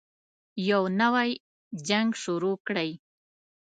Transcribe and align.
يو 0.69 0.81
نـوی 0.99 1.29
جـنګ 1.87 2.09
شروع 2.23 2.55
كړئ. 2.67 2.91